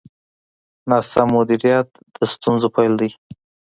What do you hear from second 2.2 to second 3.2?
ستونزو پیل دی.